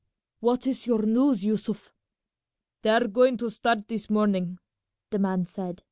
[0.39, 1.93] "What is your news, Yussuf?"
[2.81, 4.57] "They are going to start this morning,"
[5.11, 5.79] the man said.